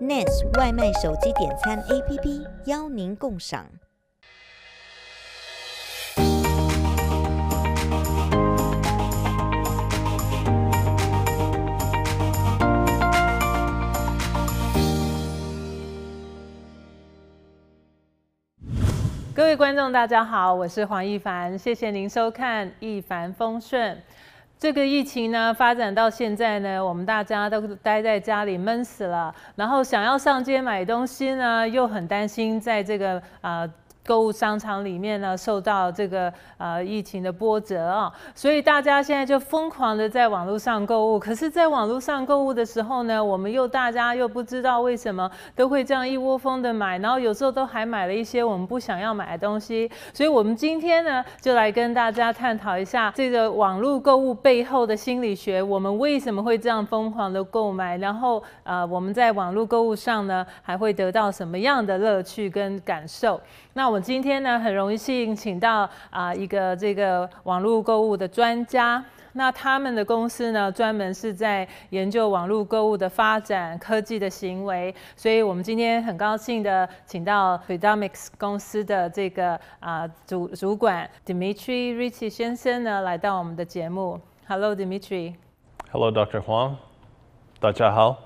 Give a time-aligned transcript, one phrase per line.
[0.00, 3.66] ，Nes 外卖手机点餐 APP 邀您共赏。
[19.32, 23.96] 各位观众，大家好，我是黄一凡，谢谢您收看《一帆风顺》。
[24.60, 33.66] 这个疫情呢，发展到现在呢，我们大家都待在家里闷死了，然后想要上街买东西呢，又很担心在这个啊。
[34.10, 41.16] 购物商场里面呢，受到这个呃疫情的波折啊，所以大家现在就疯狂的在网络上购物。
[41.16, 49.88] 可是，在网络上购物的时候呢，我们又大家又不知道为什么都会这样一窝蜂的买，然后有时候都还买了一些我们不想要买的东西。
[50.12, 63.40] 所以，我们今天呢，就来跟大家探讨一下这个网络购物背后的心理学，我们为什么会这样疯狂的购买，然后呃，我们在网络购物上呢，还会得到什么样的乐趣跟感受？
[63.74, 69.04] 那我今天呢，很荣幸请到啊一个这个网络购物的专家。
[69.32, 74.92] 那他们的公司呢，专门是在研究网络购物的发展、科技的行为。
[75.14, 84.20] 所以我们今天很高兴的请到 Freedomics 公司的这个啊主主管 Dimitri Ricci 先生呢，来到我们的节目。
[84.48, 85.34] Hello, Dimitri.
[85.92, 86.40] Hello, Dr.
[86.40, 86.74] Huang.
[87.60, 88.16] 大家好。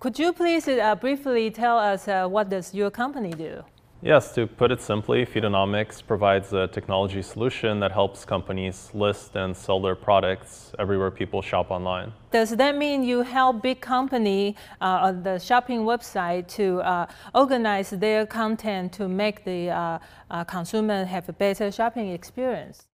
[0.00, 3.62] Could you please briefly tell us what does your company do?
[4.00, 9.56] Yes, to put it simply, Feedonomics provides a technology solution that helps companies list and
[9.56, 12.12] sell their products everywhere people shop online.
[12.30, 17.90] Does that mean you help big company uh, on the shopping website to uh, organize
[17.90, 19.98] their content to make the uh,
[20.30, 22.86] uh consumer have a better shopping experience?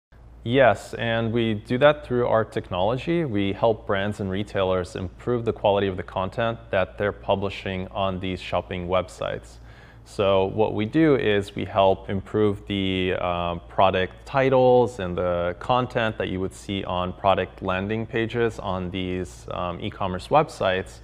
[0.42, 3.26] Yes, and we do that through our technology.
[3.26, 8.20] We help brands and retailers improve the quality of the content that they're publishing on
[8.20, 9.58] these shopping websites.
[10.04, 16.18] So what we do is we help improve the um, product titles and the content
[16.18, 21.00] that you would see on product landing pages on these um, e-commerce websites.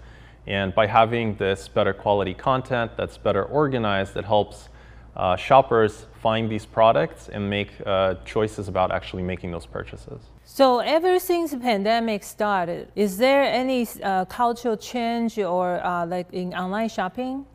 [0.47, 4.69] And by having this better quality content that's better organized, it helps
[5.17, 10.21] uh, shoppers find these products and make uh, choices about actually making those purchases.
[10.45, 16.33] So ever since the pandemic started, is there any uh, cultural change or uh, like
[16.33, 17.47] in online shopping?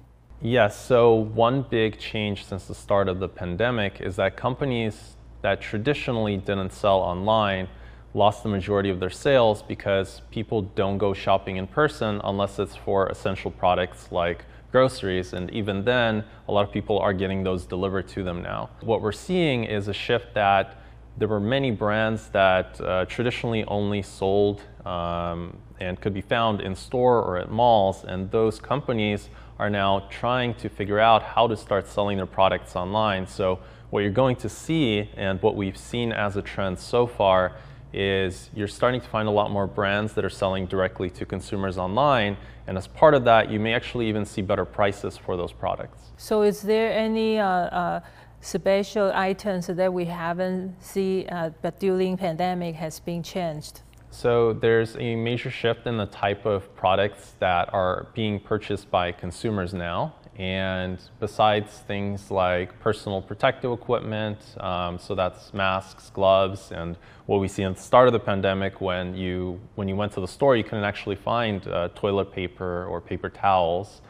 [0.45, 5.59] Yes, so one big change since the start of the pandemic is that companies that
[5.59, 7.67] traditionally didn't sell online
[8.13, 12.75] lost the majority of their sales because people don't go shopping in person unless it's
[12.75, 15.33] for essential products like groceries.
[15.33, 18.69] And even then, a lot of people are getting those delivered to them now.
[18.81, 20.77] What we're seeing is a shift that
[21.17, 26.75] there were many brands that uh, traditionally only sold um, and could be found in
[26.75, 31.55] store or at malls, and those companies are now trying to figure out how to
[31.55, 33.25] start selling their products online.
[33.27, 33.59] So
[33.89, 37.53] what you're going to see and what we've seen as a trend so far
[37.93, 41.77] is you're starting to find a lot more brands that are selling directly to consumers
[41.77, 42.35] online.
[42.67, 46.11] And as part of that, you may actually even see better prices for those products.
[46.17, 47.99] So is there any uh, uh,
[48.45, 53.81] special items that we haven't seen uh, but during pandemic has been changed?
[54.11, 59.11] So there's a major shift in the type of products that are being purchased by
[59.11, 60.15] consumers now.
[60.37, 67.47] And besides things like personal protective equipment, um, so that's masks, gloves, and what we
[67.47, 70.55] see at the start of the pandemic when you when you went to the store,
[70.55, 74.01] you couldn't actually find uh, toilet paper or paper towels.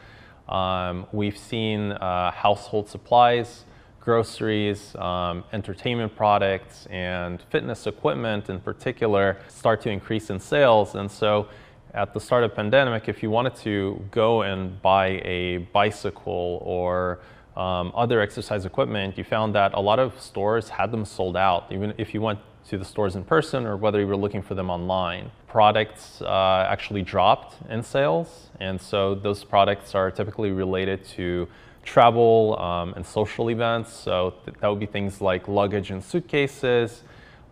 [0.48, 3.64] Um, we've seen uh, household supplies
[4.06, 10.94] groceries, um, entertainment products, and fitness equipment in particular start to increase in sales.
[10.94, 11.48] And so
[11.92, 17.18] at the start of pandemic, if you wanted to go and buy a bicycle or
[17.56, 21.66] um, other exercise equipment, you found that a lot of stores had them sold out,
[21.72, 22.38] even if you went
[22.68, 25.32] to the stores in person or whether you were looking for them online.
[25.48, 31.48] Products uh, actually dropped in sales, and so those products are typically related to
[31.86, 33.92] travel um, and social events.
[33.92, 37.02] So th- that would be things like luggage and suitcases,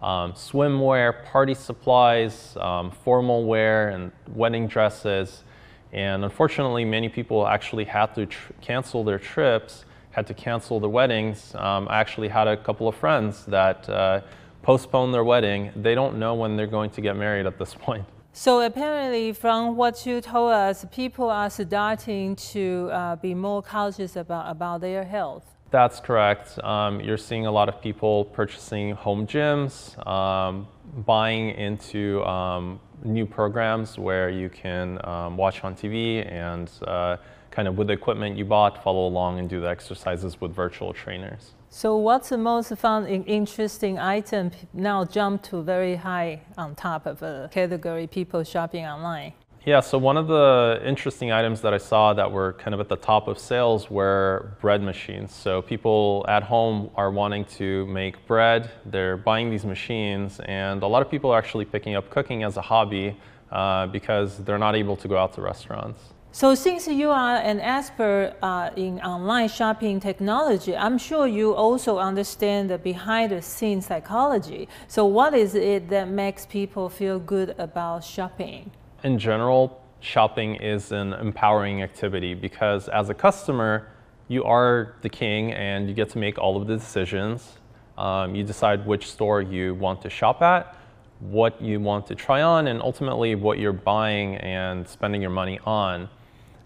[0.03, 5.45] um, swimwear, party supplies, um, formal wear, and wedding dresses.
[5.93, 10.91] And unfortunately, many people actually had to tr- cancel their trips, had to cancel their
[10.91, 11.55] weddings.
[11.55, 14.21] Um, I actually had a couple of friends that uh,
[14.63, 15.71] postponed their wedding.
[15.77, 18.05] They don't know when they're going to get married at this point.
[18.37, 24.17] So apparently, from what you told us, people are starting to uh, be more cautious
[24.17, 25.45] about, about their health.
[25.71, 26.59] That's correct.
[26.65, 30.67] Um, you're seeing a lot of people purchasing home gyms, um,
[31.07, 37.19] buying into um, new programs where you can um, watch on TV and uh,
[37.55, 40.93] kind of with the equipment you bought, follow along and do the exercises with virtual
[40.93, 41.53] trainers.
[41.71, 47.23] So, what's the most fun, interesting item now jump to very high on top of
[47.23, 49.33] a category people shopping online?
[49.67, 52.89] Yeah, so one of the interesting items that I saw that were kind of at
[52.91, 55.35] the top of sales were bread machines.
[55.35, 60.87] So people at home are wanting to make bread, they're buying these machines, and a
[60.87, 63.17] lot of people are actually picking up cooking as a hobby
[63.51, 66.14] uh, because they're not able to go out to restaurants.
[66.35, 71.99] So since you are an expert uh, in online shopping technology, I'm sure you also
[71.99, 74.69] understand the behind the scenes psychology.
[74.89, 78.73] So what is it that makes people feel good about shopping?
[79.05, 83.87] in general, shopping is an empowering activity because as a customer,
[84.29, 87.59] you are the king and you get to make all of the decisions.
[87.97, 90.77] Um, you decide which store you want to shop at,
[91.21, 95.61] what you want to try on, and ultimately what you're buying and spending your money
[95.65, 96.09] on.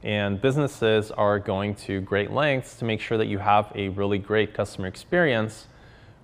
[0.03, 4.19] And businesses are going to great lengths to make sure that you have a really
[4.19, 5.67] great customer experience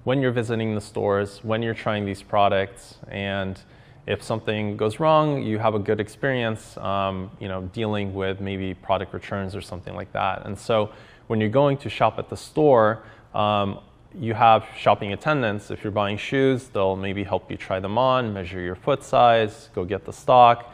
[0.04, 3.60] when you're visiting the stores, when you're trying these products, and
[4.06, 8.74] if something goes wrong, you have a good experience, um, you know, dealing with maybe
[8.74, 10.44] product returns or something like that.
[10.44, 10.90] And so,
[11.26, 13.02] when you're going to shop at the store,
[13.34, 13.80] um,
[14.14, 15.70] you have shopping attendants.
[15.70, 19.70] If you're buying shoes, they'll maybe help you try them on, measure your foot size,
[19.74, 20.70] go get the stock.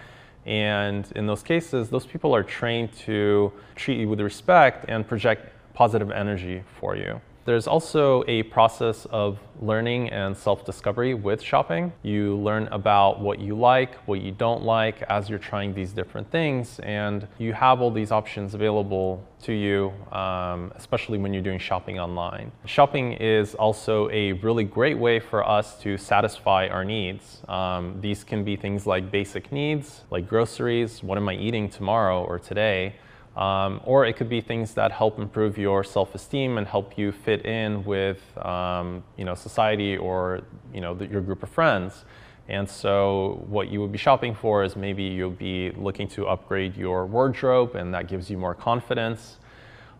[0.50, 5.52] And in those cases, those people are trained to treat you with respect and project
[5.74, 7.20] positive energy for you.
[7.50, 11.92] There's also a process of learning and self discovery with shopping.
[12.04, 16.30] You learn about what you like, what you don't like as you're trying these different
[16.30, 21.58] things, and you have all these options available to you, um, especially when you're doing
[21.58, 22.52] shopping online.
[22.66, 27.42] Shopping is also a really great way for us to satisfy our needs.
[27.48, 32.22] Um, these can be things like basic needs, like groceries, what am I eating tomorrow
[32.22, 32.94] or today?
[33.36, 37.46] Um, or it could be things that help improve your self-esteem and help you fit
[37.46, 40.42] in with um, you know society or
[40.74, 42.04] you know the, your group of friends.
[42.48, 46.76] And so what you would be shopping for is maybe you'll be looking to upgrade
[46.76, 49.36] your wardrobe, and that gives you more confidence.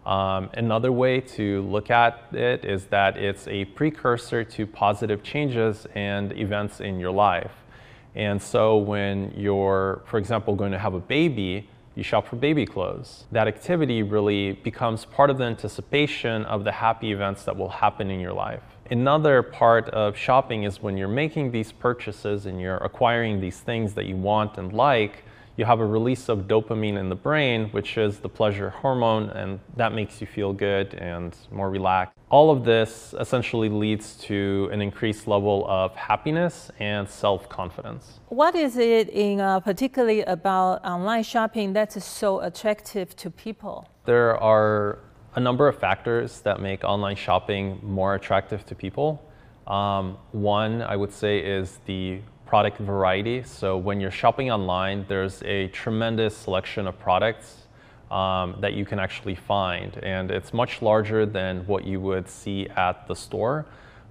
[0.04, 5.86] Um, another way to look at it is that it's a precursor to positive changes
[5.94, 7.52] and events in your life.
[8.14, 11.68] And so when you're, for example, going to have a baby,
[12.00, 13.26] you shop for baby clothes.
[13.30, 18.10] That activity really becomes part of the anticipation of the happy events that will happen
[18.10, 18.62] in your life.
[18.90, 23.92] Another part of shopping is when you're making these purchases and you're acquiring these things
[23.94, 25.24] that you want and like,
[25.58, 29.60] you have a release of dopamine in the brain, which is the pleasure hormone, and
[29.76, 32.16] that makes you feel good and more relaxed.
[32.30, 38.20] All of this essentially leads to an increased level of happiness and self confidence.
[38.28, 43.88] What is it in uh, particularly about online shopping that's so attractive to people?
[44.04, 45.00] There are
[45.34, 49.20] a number of factors that make online shopping more attractive to people.
[49.66, 53.42] Um, one, I would say, is the product variety.
[53.42, 57.59] So when you're shopping online, there's a tremendous selection of products
[58.10, 62.68] um, that you can actually find, and it's much larger than what you would see
[62.76, 63.66] at the store.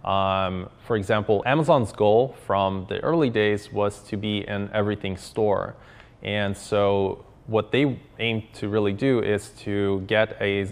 [0.05, 5.75] Um, for example, Amazon's goal from the early days was to be an everything store.
[6.23, 10.67] And so what they aim to really do is to get a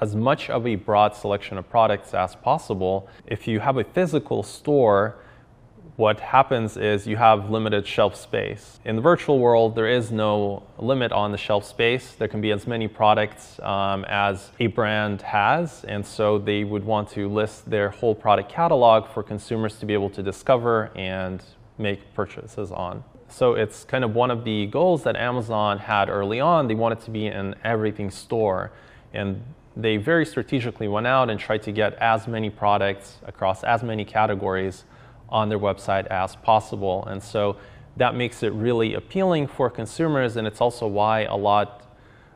[0.00, 3.08] as much of a broad selection of products as possible.
[3.26, 5.16] If you have a physical store,
[5.98, 8.78] what happens is you have limited shelf space.
[8.84, 12.12] In the virtual world, there is no limit on the shelf space.
[12.12, 16.84] There can be as many products um, as a brand has, and so they would
[16.84, 21.42] want to list their whole product catalog for consumers to be able to discover and
[21.78, 23.02] make purchases on.
[23.28, 26.68] So it's kind of one of the goals that Amazon had early on.
[26.68, 28.70] They wanted to be an everything store.
[29.12, 29.42] And
[29.76, 34.04] they very strategically went out and tried to get as many products across as many
[34.04, 34.84] categories
[35.28, 37.04] on their website as possible.
[37.06, 37.56] And so
[37.96, 41.84] that makes it really appealing for consumers, and it's also why a lot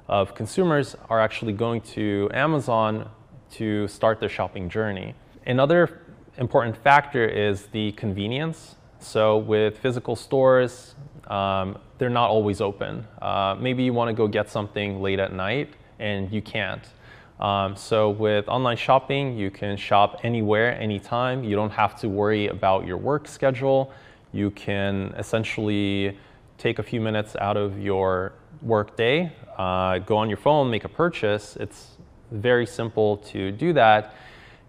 [0.08, 3.08] of consumers are actually going to Amazon
[3.52, 5.14] to start their shopping journey.
[5.46, 6.00] Another
[6.38, 8.76] important factor is the convenience.
[8.98, 10.94] So, with physical stores,
[11.28, 13.06] um, they're not always open.
[13.20, 16.84] Uh, maybe you want to go get something late at night and you can't.
[17.42, 21.42] Um, so with online shopping, you can shop anywhere, anytime.
[21.42, 23.92] You don't have to worry about your work schedule.
[24.32, 26.16] You can essentially
[26.56, 30.84] take a few minutes out of your work day, uh, go on your phone, make
[30.84, 31.56] a purchase.
[31.56, 31.96] It's
[32.30, 34.14] very simple to do that.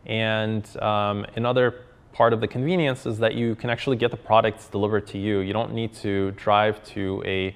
[0.08, 4.68] And um, another part of the convenience is that you can actually get the products
[4.68, 5.39] delivered to you.
[5.39, 7.56] You don't need to drive to a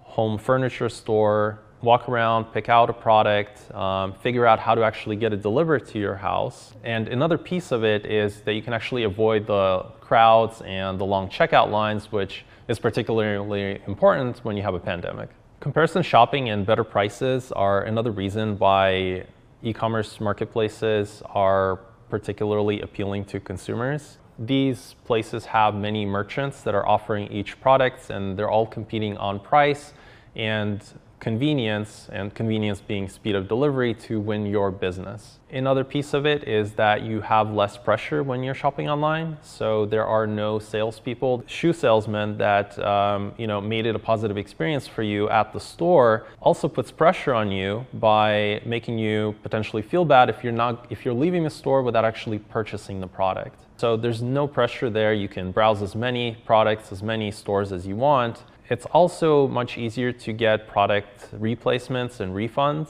[0.00, 5.16] home furniture store, walk around, pick out a product, um, figure out how to actually
[5.16, 6.74] get it delivered to your house.
[6.82, 11.04] And another piece of it is that you can actually avoid the crowds and the
[11.04, 15.28] long checkout lines, which is particularly important when you have a pandemic.
[15.60, 19.24] Comparison shopping and better prices are another reason why
[19.62, 21.76] e-commerce marketplaces are
[22.10, 24.18] particularly appealing to consumers.
[24.38, 29.40] These places have many merchants that are offering each product and they're all competing on
[29.40, 29.92] price
[30.36, 30.82] and
[31.24, 35.38] convenience, and convenience being speed of delivery to win your business.
[35.50, 39.38] Another piece of it is that you have less pressure when you're shopping online.
[39.40, 44.36] So there are no salespeople, shoe salesmen that um, you know made it a positive
[44.36, 46.26] experience for you at the store.
[46.42, 51.06] Also puts pressure on you by making you potentially feel bad if you're not if
[51.06, 53.58] you're leaving the store without actually purchasing the product.
[53.78, 55.14] So there's no pressure there.
[55.14, 59.76] You can browse as many products, as many stores as you want it's also much
[59.76, 62.88] easier to get product replacements and refunds.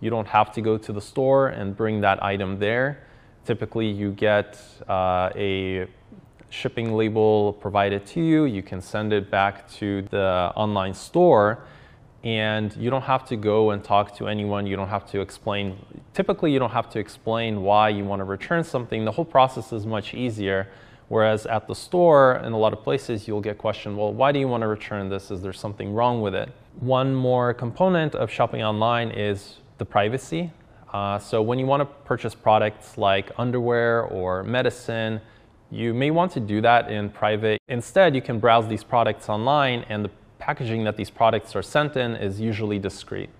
[0.00, 3.04] You don't have to go to the store and bring that item there.
[3.44, 4.58] Typically, you get
[4.88, 5.86] uh, a
[6.48, 8.44] shipping label provided to you.
[8.44, 11.64] You can send it back to the online store
[12.22, 14.66] and you don't have to go and talk to anyone.
[14.66, 15.78] You don't have to explain.
[16.12, 19.04] Typically, you don't have to explain why you want to return something.
[19.04, 20.68] The whole process is much easier
[21.10, 24.38] Whereas at the store, in a lot of places, you'll get questioned, well, why do
[24.38, 25.32] you want to return this?
[25.32, 26.52] Is there something wrong with it?
[26.78, 30.52] One more component of shopping online is the privacy.
[30.92, 35.20] Uh, so when you want to purchase products like underwear or medicine,
[35.72, 37.60] you may want to do that in private.
[37.66, 41.96] Instead, you can browse these products online and the packaging that these products are sent
[41.96, 43.30] in is usually discreet.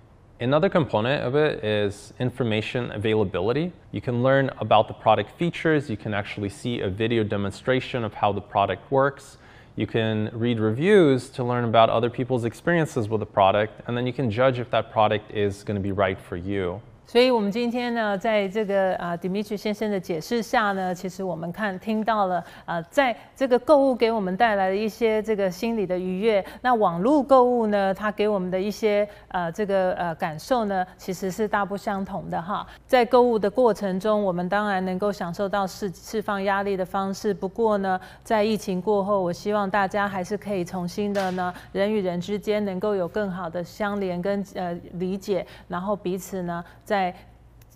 [0.42, 3.72] Another component of it is information availability.
[3.92, 5.90] You can learn about the product features.
[5.90, 9.36] You can actually see a video demonstration of how the product works.
[9.76, 14.06] You can read reviews to learn about other people's experiences with the product, and then
[14.06, 16.80] you can judge if that product is going to be right for you.
[17.10, 26.44] 所以，我们今天呢，在这个啊，Dimitri 先生的解释下呢，其实我们看听到了啊，在这个购物给我们带来的一些这个心理的愉悦。
[26.62, 32.64] 那网络购物呢，它给我们的一些呃这个呃感受呢，其实是大不相同的哈。
[32.86, 37.34] 在购物的过程中，我们当然能够享受到释释放压力的方式。
[37.34, 47.15] 不过呢，在疫情过后，我希望大家还是可以重新的呢，人与人之间能够有更好的相连跟呃理解，然后彼此呢在在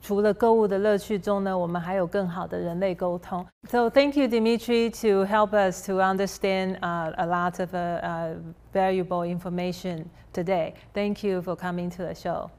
[0.02, 3.46] 除了购物的乐趣中呢，我们还有更好的人类沟通。
[3.70, 8.36] So thank you, Dimitri, to help us to understand uh, a lot of uh, uh,
[8.74, 10.74] valuable information today.
[10.94, 12.50] Thank you for coming to the show.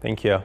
[0.00, 0.40] Thank you.